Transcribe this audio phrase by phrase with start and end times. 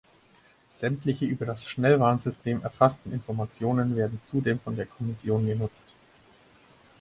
[0.71, 5.89] Sämtliche über das Schnellwarnsystem erfassten Informationen werden zudem von der Kommission genutzt.